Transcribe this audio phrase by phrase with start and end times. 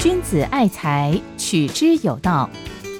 [0.00, 2.48] 君子爱财，取之有道。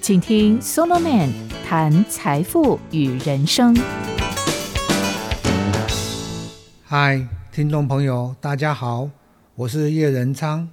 [0.00, 1.30] 请听 Solomon
[1.64, 3.76] 谈财富与人生。
[6.84, 9.08] 嗨，听众朋友，大家好，
[9.54, 10.68] 我是叶仁昌。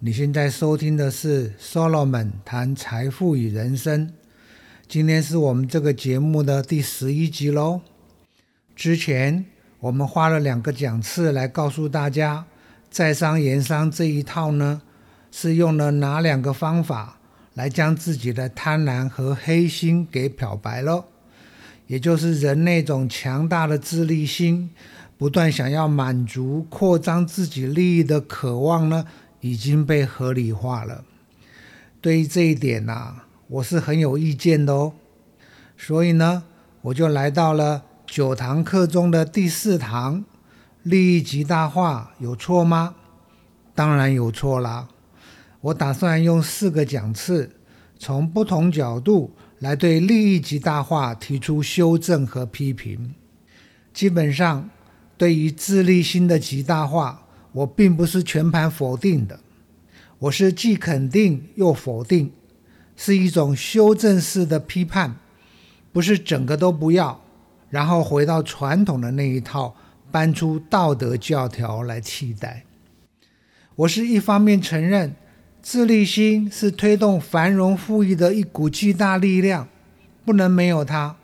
[0.00, 4.12] 你现在收听的是 Solomon 谈财富与人生。
[4.88, 7.80] 今天是我们这个节目的第十一集喽。
[8.74, 9.46] 之前
[9.78, 12.44] 我们花了两个讲次来告诉大家，
[12.92, 14.82] 在商言商这一套呢。
[15.34, 17.16] 是用了哪两个方法
[17.54, 21.06] 来将自己的贪婪和黑心给漂白了？
[21.86, 24.68] 也就是人那种强大的自利心，
[25.16, 29.06] 不断想要满足、扩张自己利益的渴望呢，
[29.40, 31.02] 已经被合理化了。
[32.02, 34.92] 对于这一点呐，我是很有意见的哦。
[35.78, 36.42] 所以呢，
[36.82, 40.22] 我就来到了九堂课中的第四堂：
[40.82, 42.96] 利益极大化有错吗？
[43.74, 44.88] 当然有错啦。
[45.60, 47.54] 我打算用四个讲次，
[47.98, 53.14] 从不同角度来对利益极大化提出修正和批评。
[53.94, 54.68] 基本上，
[55.16, 59.38] 对于自利心的极大化，我并不是全盘否定的，
[60.18, 62.32] 我是既肯定又否定，
[62.96, 65.14] 是一种修正式的批判，
[65.92, 67.20] 不是整个都不要，
[67.70, 69.76] 然后回到传统的那一套，
[70.12, 72.64] 搬出道德教条来替代。
[73.74, 75.16] 我是一方面承认。
[75.62, 79.68] 自利心是推动繁荣富裕的一股巨大力量，
[80.24, 81.14] 不能没有它。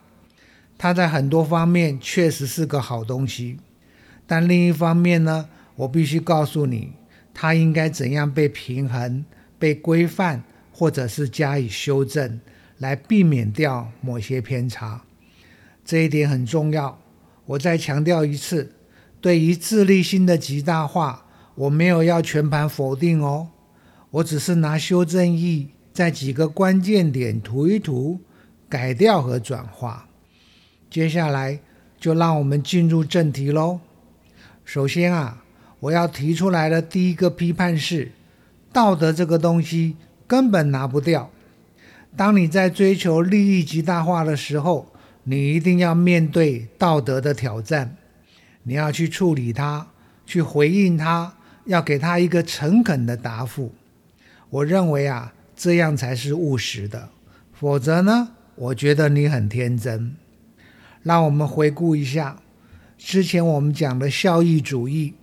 [0.79, 3.59] 它在很多方面确实是个好东西，
[4.29, 6.93] 但另一方面呢，我必须告诉你，
[7.35, 9.25] 它应该怎样被平衡、
[9.59, 12.41] 被规范，或者是加以修正，
[12.79, 15.03] 来避免掉某些偏差。
[15.85, 16.97] 这一点很重要。
[17.45, 18.73] 我再强调一次，
[19.21, 21.25] 对于自利心的极大化，
[21.55, 23.49] 我没有要全盘否定哦。
[24.11, 28.21] 我只是拿修正义在几个关键点涂一涂，
[28.69, 30.09] 改掉和转化。
[30.89, 31.61] 接下来
[32.01, 33.81] 就让我们进入正题喽。
[34.65, 35.43] 首先啊，
[35.81, 38.13] 我要提出来的第一个批判是：
[38.73, 39.97] 道德这个东西
[40.27, 41.31] 根本拿不掉。
[42.17, 44.89] 当你在追求利益极大化的时候，
[45.25, 47.98] 你一定要面对道德的挑战，
[48.69, 49.87] 你要去处理它，
[50.27, 51.33] 去回应它，
[51.65, 53.73] 要给它一个诚恳的答复。
[54.51, 57.09] 我认为啊，这样才是务实的，
[57.55, 60.15] 否则呢，我觉得你很天真。
[61.03, 62.37] 让我们回顾一下
[62.99, 65.15] 之前我们讲的效益主义，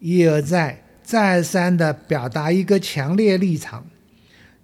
[0.00, 3.86] 一而再、再而三的表达一个强烈立场，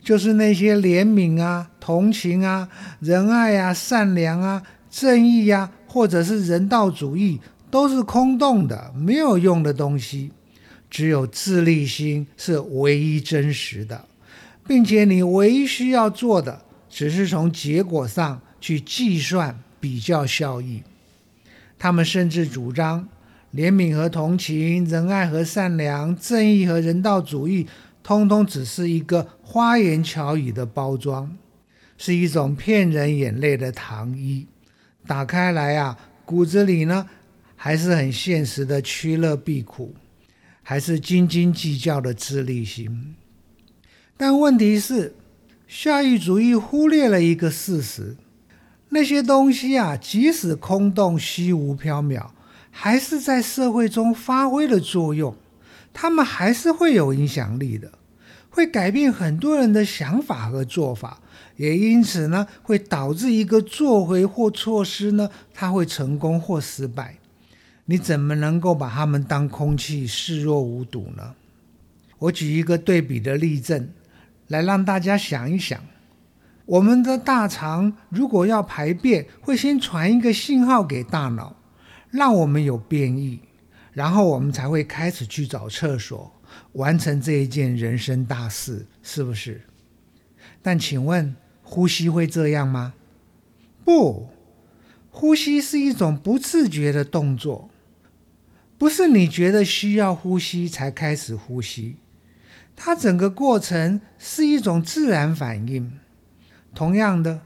[0.02, 2.68] 就是那些怜悯啊、同情啊、
[3.00, 7.40] 仁爱啊、善良啊、正义啊，或者是人道主义，
[7.76, 10.32] 都是空洞的、没有用的东西。
[10.88, 14.06] 只有自利心是唯一真实的，
[14.66, 20.82] 并且你唯一需要做的，只是从结果上去计算比较效益。
[21.78, 23.06] 他们甚至主张，
[23.54, 27.66] 怜悯和同情、仁爱和善良、正义和人道主义，
[28.02, 31.36] 通通只是一个花言巧语的包装，
[31.98, 34.46] 是一种骗人眼泪的糖衣。
[35.06, 37.06] 打开来啊，骨子里呢，
[37.56, 39.94] 还是很现实的趋乐避苦。
[40.68, 43.14] 还是斤斤计较的自利心，
[44.16, 45.14] 但问题是，
[45.68, 48.16] 效益主义忽略了一个事实：
[48.88, 52.30] 那些东西啊，即使空洞、虚无缥缈，
[52.72, 55.36] 还是在社会中发挥了作用，
[55.92, 57.92] 他们还是会有影响力的，
[58.50, 61.22] 会改变很多人的想法和做法，
[61.58, 67.18] 也因此呢，会导致一个作为或措施呢，它会成功或失败。
[67.86, 71.34] 你怎么能够把他们当空气视若无睹呢？
[72.18, 73.90] 我举一个对比的例证，
[74.48, 75.80] 来让大家想一想：
[76.64, 81.54] 我们的大肠如果要排便，会先传一个信号给大脑，
[82.10, 83.38] 让我们有便意，
[83.92, 86.32] 然后我们才会开始去找厕所，
[86.72, 89.62] 完成这一件人生大事，是不是？
[90.60, 92.94] 但请问，呼吸会这样吗？
[93.84, 94.28] 不，
[95.10, 97.70] 呼吸是一种不自觉的动作。
[98.78, 101.96] 不是你觉得需要呼吸才开始呼吸，
[102.76, 105.98] 它整个过程是一种自然反应。
[106.74, 107.40] 同样的，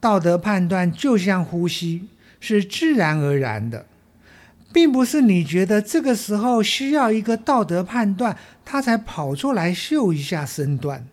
[0.00, 2.08] 道德判断就像呼吸，
[2.40, 3.86] 是自然而然的，
[4.72, 11.06] 并不是你觉得这个时候需要一个道德判断，它才跑出来秀一下身段，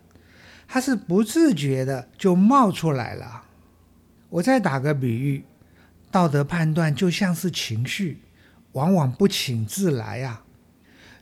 [0.67, 3.43] 它是不自觉的就冒出来了。
[4.29, 5.43] 我再打个比喻，
[6.09, 8.21] 道德判断就像是情绪。
[8.73, 10.43] 往往不请自来啊！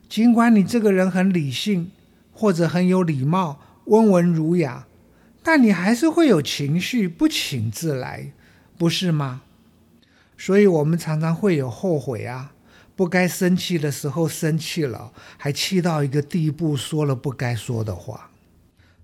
[0.09, 1.91] 尽管你这个人很理性，
[2.31, 4.85] 或者很有礼貌、温文儒雅，
[5.43, 8.31] 但你还是会有情绪，不请自来，
[8.77, 9.41] 不是吗？
[10.37, 12.51] 所以，我们常常会有后悔啊，
[12.95, 18.29] 不该生气的时候生气了，还气到一个地步，说了不该说的话。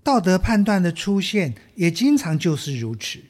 [0.02, 3.20] 道德判断的出现，也经常就是如此。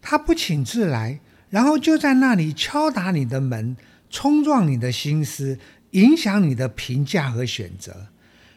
[0.00, 1.20] 他不请自来，
[1.50, 3.76] 然后就在那里敲打你的门，
[4.10, 5.58] 冲撞你的心思，
[5.92, 8.08] 影响你的评价和选择。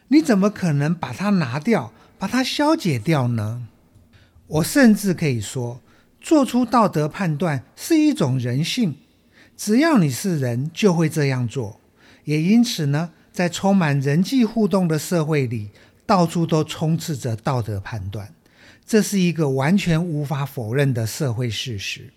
[0.08, 3.66] 你怎么可能把它拿掉，把它消解掉呢？
[4.46, 5.80] 我甚至可以说，
[6.20, 8.96] 做出道德判断是一种人性，
[9.56, 11.80] 只要你是人，就会这样做。
[12.24, 15.70] 也因此呢，在充满人际互动的社会里，
[16.04, 18.34] 到处都充斥着道德判断。
[18.86, 22.12] 这是一个完全无法否认的社会事实。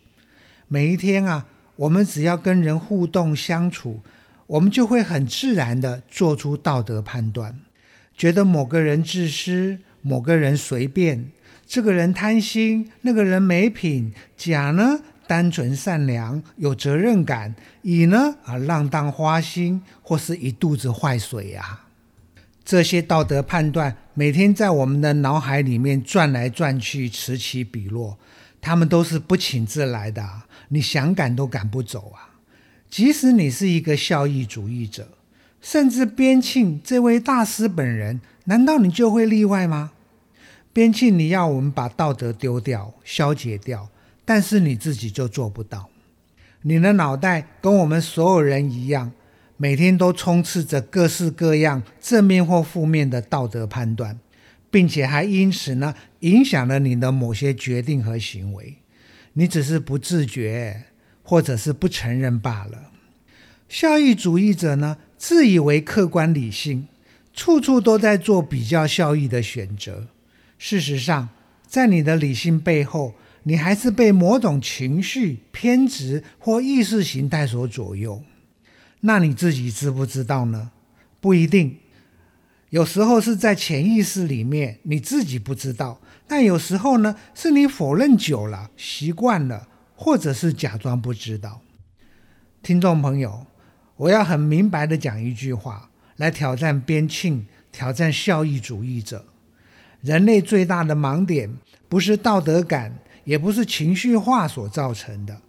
[0.67, 1.45] 每一天啊，
[1.77, 4.01] 我们只要跟人互动相处，
[4.45, 7.59] 我们就会很自然的做出道德判断，
[8.17, 11.31] 觉得某个人自私，某个人随便，
[11.65, 21.81] 这个人贪心，那个人没品，甲呢单纯善良，有责任感，乙呢啊浪荡花心，或是一肚子坏水呀。
[22.65, 28.17] 这些道德判断每天在我们的脑海里面转来转去，此起彼落，
[28.59, 30.23] 他们都是不请自来的，
[30.69, 32.35] 你想赶都赶不走啊！
[32.89, 35.09] 即使你是一个效益主义者，
[35.61, 39.91] 甚至边沁这位大师本人，难道你就会例外吗？
[40.73, 43.89] 边沁，你要我们把道德丢掉、消解掉，
[44.23, 45.89] 但是你自己就做不到。
[46.61, 49.11] 你的脑袋跟我们所有人一样。
[49.59, 54.19] 每天都充斥着各式各样正面或负面的道德判断，
[54.69, 58.75] 并且还因此呢影响了你的某些决定和行为。
[59.39, 60.85] 你只是不自觉，
[61.21, 62.89] 或者是不承认罢了。
[63.69, 66.87] 效益主义者呢自以为客观理性，
[67.35, 70.07] 处处都在做比较效益的选择。
[70.57, 71.29] 事实上，
[71.67, 73.13] 在你的理性背后，
[73.43, 78.23] 你还是被某种情绪、偏执或意识形态所左右。
[79.01, 80.71] 那你自己知不知道呢？
[81.21, 81.77] 不一定，
[82.69, 91.61] 有时候是在潜意识里面，你自己不知道；但有时候呢，是你否认久了、习惯了，或者是假装不知道。
[92.61, 93.47] 听众朋友，
[93.95, 99.25] 我要很明白的讲一句话，来挑战边沁，挑战效益主义者。
[100.01, 101.49] 人类最大的盲点，
[101.87, 105.41] 不是道德感，也不是情绪化所造成的，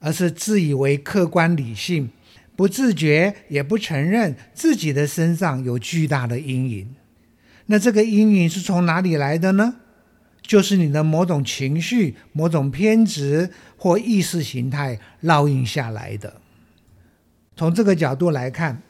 [0.00, 2.10] 而是自以为客观理性。
[2.58, 6.96] 不自觉也不承认自己的身上有巨大的阴影，
[7.66, 9.76] 那这个阴影是从哪里来的呢？
[10.42, 16.40] 就是你的某种情绪、某种偏执或意识形态烙印下来的。
[17.54, 18.82] 从这个角度来看，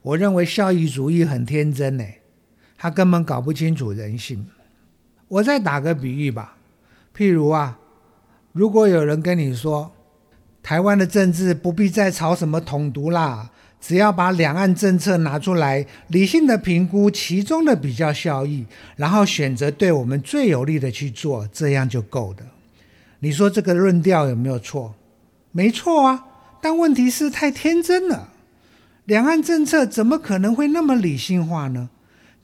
[0.00, 2.04] 我认为效益主义很天真呢，
[2.78, 4.46] 他根本搞不清楚人性。
[5.28, 6.56] 我再打个比喻吧，
[7.14, 7.78] 譬如啊，
[8.52, 9.92] 如果有人跟你说，
[10.62, 18.66] 台湾的政治不必再吵什么统独啦，只要把两岸政策拿出来，理性的评估其中的比较效益，
[18.96, 22.44] 然后选择对我们最有利的去做，这样就够的。
[23.20, 24.94] 你说这个论调有没有错？
[25.52, 26.24] 没错啊，
[26.60, 28.28] 但问题是太天真了。
[29.06, 31.90] 两岸政策怎么可能会那么理性化呢？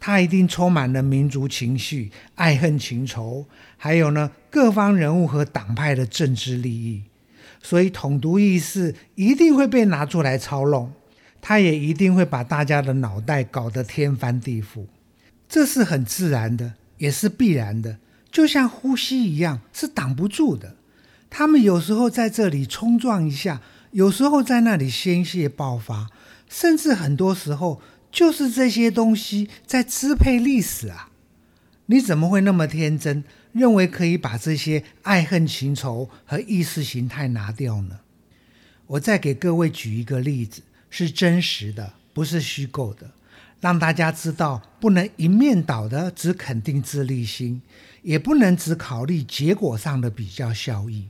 [0.00, 3.46] 它一定充满了民族情绪、爱恨情仇，
[3.76, 7.02] 还有呢各方人物和党派的政治利益。
[7.66, 10.92] 所以统独意识一定会被拿出来操弄，
[11.42, 14.87] 他也一定会把大家的脑袋搞得天翻地覆，
[15.49, 17.99] 这是很自然的，也是必然的，
[18.30, 20.76] 就像呼吸一样，是挡不住的。
[21.28, 26.06] 他们有时候在这里冲撞一下，有时候在那里宣泄爆发，
[26.49, 27.82] 甚至很多时候
[28.12, 31.11] 就是这些东西在支配历史啊！
[31.87, 33.25] 你怎么会那么天真？
[33.56, 38.00] 认为可以把这些爱恨情仇和意识形态拿掉呢？
[38.86, 40.60] 我再给各位举一个例子，
[40.90, 43.10] 是真实的，不是虚构的，
[43.60, 47.62] 让大家知道不能一面倒的只肯定自立心，
[48.02, 51.08] 也不能只考虑结果上的比较效益。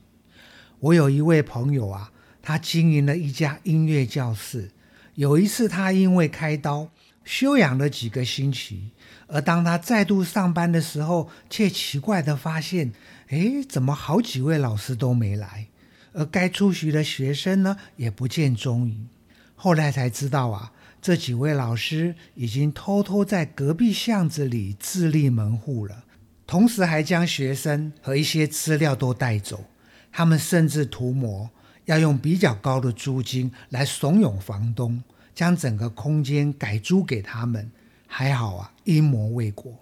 [0.78, 4.70] 我有一位朋友啊，他经营了一家音乐教室。
[5.16, 6.88] 有一次，他因为开刀
[7.26, 8.92] 休养了几个星期。
[9.26, 12.92] 而当他再度上班的时候，却奇怪地发现：
[13.28, 15.66] 哎，怎么好几位老师都没来？
[16.14, 19.08] 而该出席的学生呢，也不见踪影。
[19.54, 26.04] 后来才知道啊，这几位老师已经偷偷在隔壁巷子里自立门户了，
[26.46, 29.64] 同时还将学生和一些资料都带走。
[30.12, 31.50] 他们甚至图谋
[31.84, 35.02] 要用比较高的租金来怂恿房东。
[35.36, 37.70] 将整个空间改租给他们。
[38.08, 39.78] 还好啊，阴谋未果。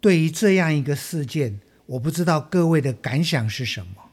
[0.00, 4.10] 对于这样一个事件，我不知道各位的感想是什么。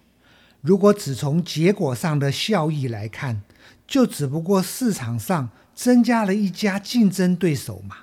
[0.61, 3.41] 如果只从结果上的效益来看，
[3.87, 7.95] 就只不过市场上增加了一家竞争对手嘛，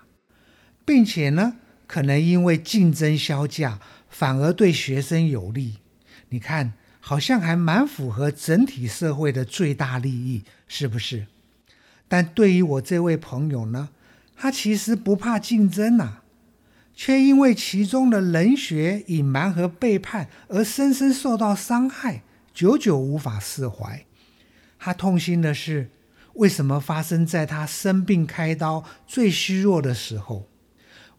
[0.84, 5.76] 并且呢，可能因为竞争销价，反而对学生有利。
[6.30, 11.26] 你看，好像还蛮符合整体社会的最大利益，是不是？
[12.08, 13.90] 但对于我这位朋友呢，
[14.36, 16.18] 他其实不怕竞争呐。
[16.98, 22.22] 却因为其中的冷血、隐瞒和背叛而深深受到伤害，
[22.54, 24.06] 久久无法释怀。
[24.78, 25.90] 他痛心的是，
[26.32, 30.48] 为什么发生在他生病开刀最虚弱的时候？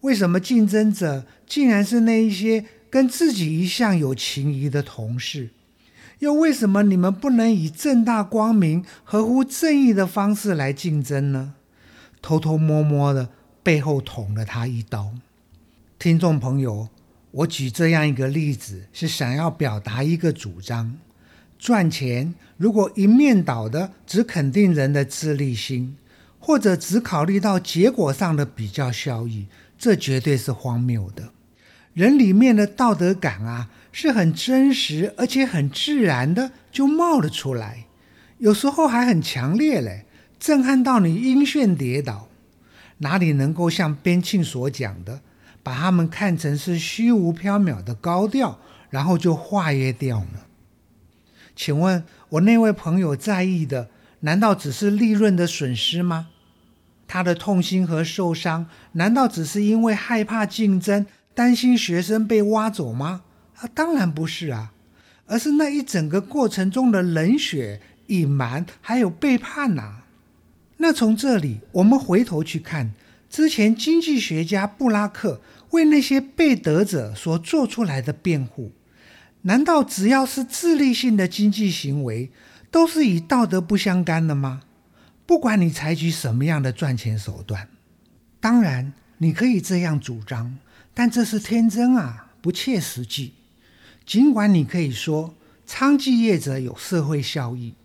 [0.02, 5.50] 为什么竞争者竟然是那一些跟自己一向有情谊的同事？
[6.20, 11.54] 又为什么你们不能以正大光明、合乎正义的方式来竞争呢？
[12.22, 13.30] 偷偷摸摸的
[13.62, 15.12] 背后捅了他一刀。
[16.00, 16.90] 听众朋友，
[17.32, 20.96] 我举这样一个例子，是想要表达一个主张：
[21.60, 25.96] 赚钱如果一面倒的只肯定人的自立心，
[26.40, 29.46] 或者只考虑到结果上的比较效益，
[29.78, 31.30] 这绝对是荒谬的。
[31.94, 37.88] 人里面的道德感啊，是很真实而且很自然的就冒了出来，
[38.38, 40.06] 有时候还很强烈嘞，
[40.40, 42.28] 震撼到你晕眩跌倒。
[43.00, 45.22] 哪里能够像边沁所讲的？
[45.64, 48.60] 把他们看成是虚无缥缈的高调，
[48.92, 50.42] 然后就化约掉呢？
[51.56, 53.90] 请问，我那位朋友在意的，
[54.20, 56.28] 难道只是利润的损失吗？
[57.08, 63.24] 他的痛心和受伤，难道只是因为害怕竞争，担心学生被挖走吗？
[63.60, 64.72] 啊，当然不是啊，
[65.26, 70.04] 而是那一整个过程中的冷血、隐瞒还有背叛呐。
[70.78, 72.94] 那从这里，我们回头去看
[73.30, 75.42] 之前经济学家布拉克。
[75.72, 78.72] 为那些被得者所做出来的辩护，
[79.42, 82.32] 难道只要是自利性的经济行为，
[82.72, 84.62] 都是与道德不相干的吗？
[85.26, 87.68] 不管你采取什么样的赚钱手段，
[88.40, 90.58] 当然你可以这样主张，
[90.94, 93.34] 但这是天真啊，不切实际。
[94.08, 95.36] 尽管你可以说
[95.68, 97.76] 娼妓业者有社会效益，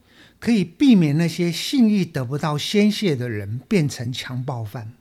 [0.41, 4.95] 可以避免那些性欲得不到宣泄的人变成强暴犯。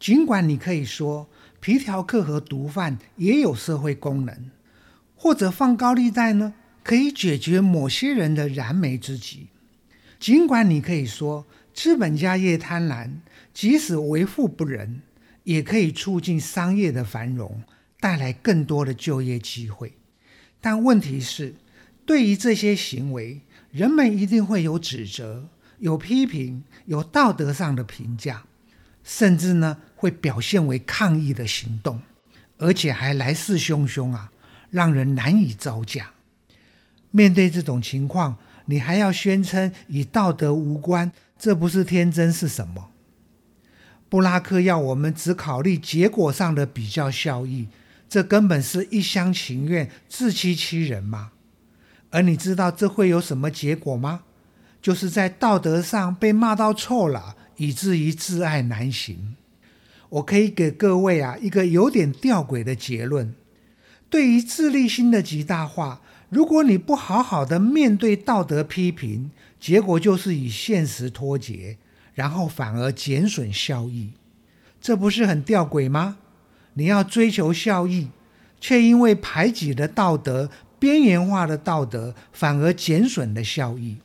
[0.00, 1.28] 尽管你可以说。
[1.60, 4.32] 皮条客和毒贩也有社会功能，
[5.16, 9.48] 或者放高利贷呢，可以解决某些人的燃眉之急。
[10.20, 13.10] 尽管你可以说资本家业贪婪，
[13.52, 15.02] 即使为富不仁，
[15.42, 17.60] 也可以促进商业的繁荣，
[17.98, 19.97] 带来更多的就业机会。
[20.60, 21.54] 但问题是，
[22.04, 25.48] 对于这些行为，人们一定会有指责、
[25.78, 28.44] 有批评、有道德上的评价。
[29.04, 32.02] 甚至呢，会表现为抗议的行动，
[32.58, 34.30] 而且还来势汹汹啊，
[34.68, 36.10] 让人难以招架。
[37.10, 38.36] 面对这种情况，
[38.66, 42.90] 你还要宣称与道德无关，这不是天真是什么？
[44.10, 47.68] 布拉克要我们只考虑结果上的比较效益，
[48.08, 51.32] 这根本是一厢情愿、自欺欺人嘛。
[52.10, 54.22] 而你知道这会有什么结果吗？
[54.80, 57.36] 就是在道德上被骂到臭了。
[57.58, 59.34] 以至于自爱难行。
[60.10, 63.34] 我可以给各位啊一个有点吊诡的结论：
[64.08, 66.00] 对于自利心的极大化，
[66.30, 71.78] 如果你不好好的面对道德批评，结果就是与现实脱节，
[72.14, 74.12] 然后反而减损效益。
[74.80, 76.18] 这不是很吊诡吗？
[76.78, 78.08] 你要追求效益，
[78.60, 83.96] 却因为排挤的道德、边缘化的道德，反而减损了效益。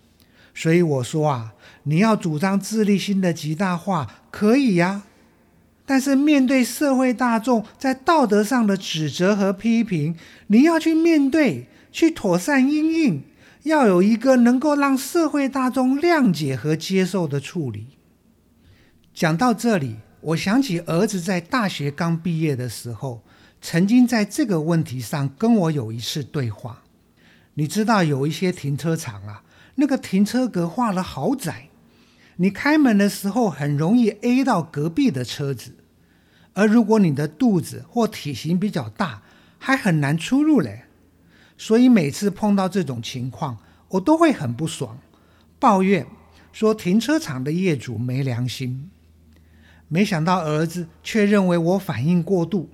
[0.55, 1.53] 所以我说啊，
[1.83, 5.03] 你要主张自立心的极大化可以呀，
[5.85, 10.15] 但是面对社会大众在道德上的指责和批评，
[10.47, 13.23] 你要去面对，去妥善应应，
[13.63, 17.85] 要有一个能够让社会大众谅解和接受的处理。
[19.13, 23.21] 讲到这里，我想起儿子在大学刚毕业的时候，
[23.61, 26.83] 曾经在这个问题上跟我有一次对话。
[27.55, 29.43] 你知道有一些停车场啊。
[29.75, 31.69] 那个停车格画的好窄，
[32.35, 35.73] 你开门的时候很容易 A 到隔壁的车子，
[36.53, 39.23] 而如果你的肚子或体型比较大，
[39.57, 40.83] 还很难出入嘞。
[41.57, 43.57] 所以每次碰到这种情况，
[43.89, 44.99] 我都会很不爽，
[45.57, 46.05] 抱怨
[46.51, 48.91] 说停车场的业主没良心。
[49.93, 52.67] 没想到儿子却认为我反应过度，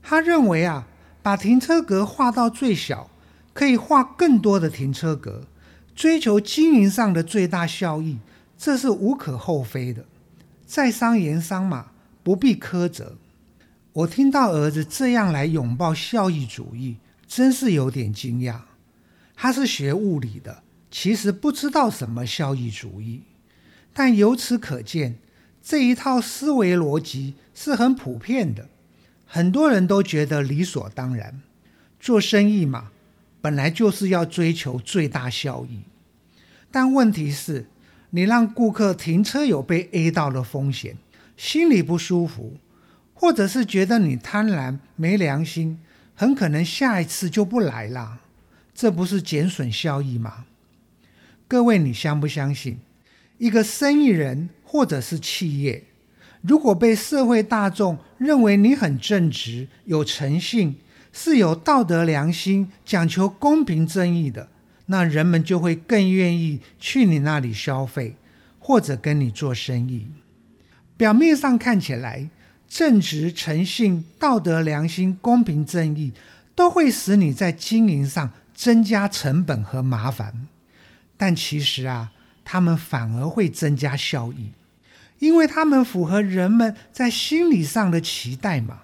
[0.00, 0.86] 他认为啊，
[1.20, 3.10] 把停车格画到最小，
[3.52, 5.48] 可以画更多的停车格。
[5.96, 8.18] 追求经营上的最大效益，
[8.56, 10.04] 这是无可厚非的。
[10.64, 11.90] 在商言商嘛，
[12.22, 13.16] 不必苛责。
[13.92, 18.60] 我听到儿子这样来拥抱效益主义，真是有点惊讶。
[19.34, 23.22] 他是学物理的，其实不知道什么效益主义，
[23.92, 25.16] 但由此可见，
[25.64, 28.68] 这一套思维逻辑是很普遍的，
[29.24, 31.40] 很多人都觉得理所当然。
[31.98, 32.90] 做生意嘛，
[33.40, 35.80] 本来就是要追求最大效益，
[36.70, 37.64] 但问题是，
[38.10, 40.98] 你让顾客停车有被 A 到的风险，
[41.34, 42.58] 心里不舒服，
[43.14, 45.80] 或者是觉得你贪婪没良心，
[46.14, 48.20] 很可能下一次就不来了。
[48.74, 50.44] 这不是减损效益吗？
[51.48, 52.78] 各位，你相不相信？
[53.38, 55.84] 一个生意人或者是企业，
[56.42, 60.74] 如果被社会大众认为你很正直、有诚信，
[61.12, 64.48] 是有道德良心、讲求公平正义的，
[64.86, 68.16] 那人们就会更愿意去你那里消费，
[68.58, 70.08] 或者跟你做生意。
[70.96, 72.28] 表面上看起来，
[72.68, 76.10] 正直、诚信、道德良心、公平正义，
[76.56, 78.32] 都会使你在经营上。
[78.52, 80.46] 增加成本和麻烦，
[81.16, 82.12] 但其实啊，
[82.44, 84.52] 他们反而会增加效益，
[85.24, 88.82] 因为他们符合人们在心理上的期待嘛。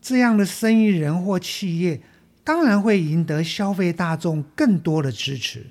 [0.00, 2.00] 这样的生意人或企业，
[2.44, 5.66] 当然会赢得消费大众更多的支持。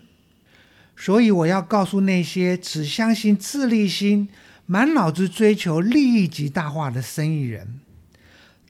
[0.98, 4.30] 所以，我要告诉那些只相信自利心、
[4.66, 7.80] 满脑子追求利益极大化的生意人，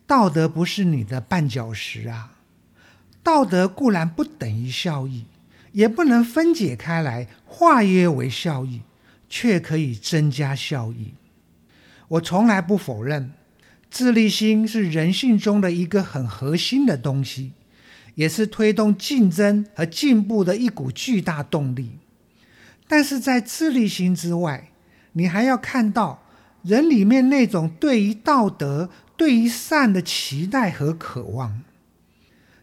[0.07, 2.31] 道德不是你的绊脚石啊。
[3.23, 5.25] 道德固然不等于效益，
[5.71, 8.81] 也不能分解开来化约为效益，
[9.27, 11.15] 却可以增加效益。
[12.07, 13.31] 我从来不否认，
[13.89, 17.53] 自利心是人性中的一个很核心的东西，
[18.15, 21.97] 也是推动竞争和进步的一股巨大动力。
[22.87, 24.69] 但是在自利心之外，
[25.13, 26.23] 你还要看到
[26.61, 31.63] 人里面那种对于道德、对于善的期待和渴望。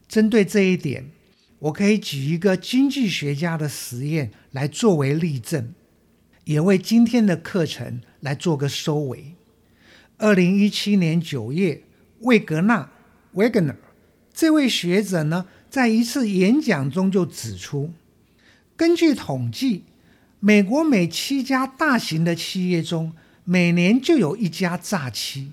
[0.07, 1.11] 针对这一点，
[1.59, 5.73] 我可以举一个经济学家的实验来作为例证，
[6.45, 9.35] 也为今天的课程来做个收尾。
[10.19, 11.83] 二零一七年九月，
[12.21, 12.91] 魏格纳
[13.35, 13.77] （Wegener）
[14.33, 17.93] 这位学者呢，在一次演讲中就指出，
[18.77, 19.85] 根据统计，
[20.41, 23.13] 美国每七家大型的企业中，
[23.45, 25.53] 每年就有一家诈欺。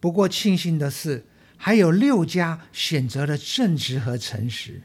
[0.00, 1.24] 不过庆幸的是。
[1.60, 4.82] 还有六家选择了正直和诚实。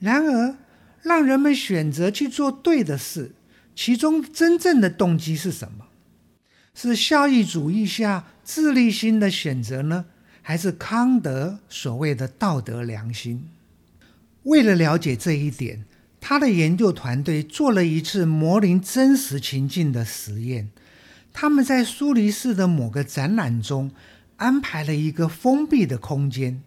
[0.00, 0.56] 然而，
[1.00, 3.35] 让人们选择去做对的事，
[3.76, 5.86] 其中真正的动机是什么？
[6.74, 10.06] 是效益主义下自利心的选择呢，
[10.42, 13.48] 还是康德所谓的道德良心？
[14.42, 15.84] 为了了解这一点，
[16.20, 20.70] 他的研究团队做了一次模拟真实情境的实验。
[21.32, 23.92] 他们在苏黎世的某个展览中。
[24.38, 26.62] 安排了一个封闭的空间，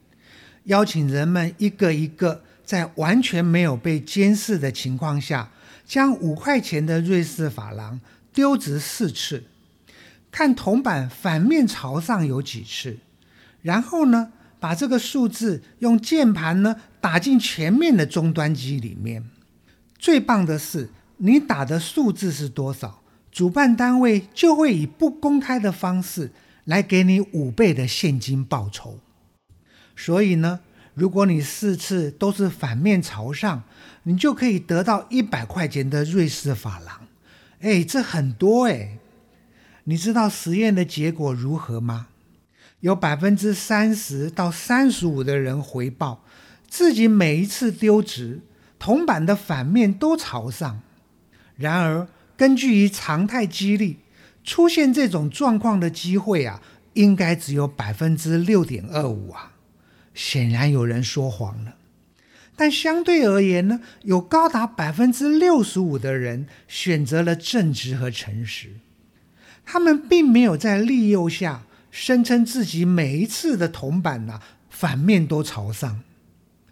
[0.63, 5.51] 邀请人们一个一个在完全没有被监视的情况下，
[5.89, 7.99] 将五块钱的瑞士法郎
[8.31, 9.45] 丢掷四次，
[10.29, 12.99] 看铜板反面朝上有几次，
[13.63, 19.25] 然后呢，把这个数字用键盘呢打进前面的终端机里面。
[19.97, 26.31] 最棒的是，你打的数字是多少，主办单位就会以不公开的方式。
[26.65, 28.99] 来给你五倍的现金报酬，
[29.95, 30.59] 所以呢，
[30.99, 33.63] 如果你四次都是反面朝上，
[34.03, 37.07] 你就可以得到一百块钱的瑞士法郎。
[37.61, 38.97] 哎，这很多哎！
[39.85, 42.07] 你知道实验的结果如何吗？
[42.81, 46.23] 有百分之三十到三十五的人回报
[46.67, 48.41] 自己每一次丢掷
[48.77, 50.81] 铜板的反面都朝上。
[51.55, 52.07] 然而，
[52.37, 53.99] 根据于常态激励。
[54.41, 56.61] 出现这种状况的机会啊，
[56.93, 59.51] 应该只有百分之六点二五啊。
[60.13, 61.75] 显然有人说谎了，
[62.55, 68.71] 但相对而言呢，有高达百分之六十五的人选择了正直和诚实。
[69.65, 76.01] 他们并没有在利诱下声称自己每一次的铜板呐反面都朝上。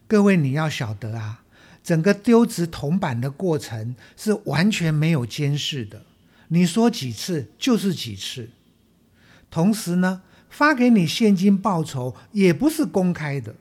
[0.07, 1.43] 各位你要晓得啊，
[1.83, 6.03] 整个丢掷铜板的过程是完全没有监视的。
[6.47, 8.49] 你说几次就是几次，
[9.51, 13.55] 同时呢，发给你现金报酬也不是公开的。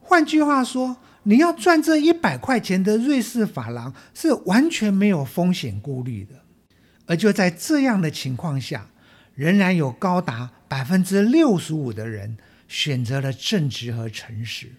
[0.00, 6.42] 换句话说，你要赚这一百块钱的瑞士法郎是完全没有风险顾虑的。
[7.06, 8.88] 而就在这样的情况下，
[9.34, 12.36] 仍然有高达百分之六十五的人
[12.68, 14.72] 选择了正直和诚实。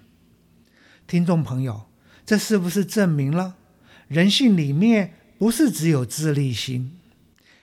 [1.05, 1.83] 听众朋友，
[2.25, 3.55] 这是不是证明了
[4.07, 5.13] 人性里面？
[5.39, 6.97] 不是只有自利心，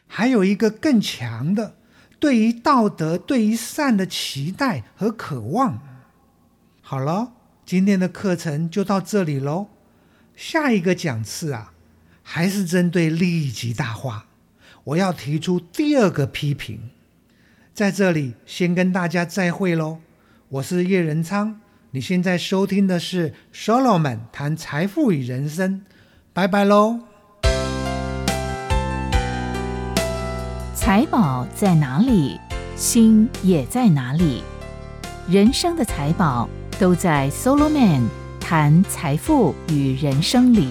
[0.06, 1.76] 还有一个更强的
[2.20, 5.80] 对于道德、对于善的期待和渴望。
[6.82, 7.32] 好了，
[7.64, 9.68] 今天的课程就到这里喽。
[10.36, 11.72] 下一个讲次啊，
[12.22, 14.26] 还是针对利益极大化，
[14.84, 16.90] 我要提出第二个批评。
[17.72, 19.98] 在这里先跟大家再会喽，
[20.48, 21.60] 我是叶仁昌，
[21.92, 25.84] 你现在收听的是 Solomon 谈财富与人生，
[26.32, 27.09] 拜拜喽。
[30.90, 32.40] 财宝在哪里，
[32.74, 34.42] 心也在哪里。
[35.28, 36.48] 人生的财宝
[36.80, 38.08] 都在 Solomon
[38.40, 40.68] 谈财富与人生里。